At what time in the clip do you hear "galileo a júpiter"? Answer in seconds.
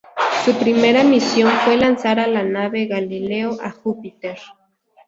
2.87-4.39